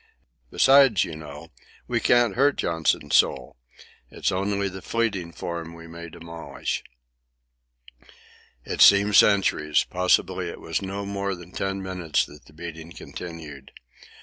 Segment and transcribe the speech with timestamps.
[0.49, 1.51] Besides, you know,
[1.87, 3.55] we can't hurt Johnson's soul.
[4.09, 6.83] It's only the fleeting form we may demolish."
[8.65, 13.73] It seemed centuries—possibly it was no more than ten minutes that the beating continued.